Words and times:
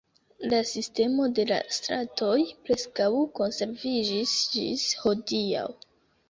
La 0.51 0.59
sistemo 0.69 1.27
de 1.39 1.43
la 1.51 1.59
stratoj 1.77 2.31
preskaŭ 2.69 3.11
konserviĝis 3.41 4.33
ĝis 4.57 4.89
hodiaŭ. 5.05 5.69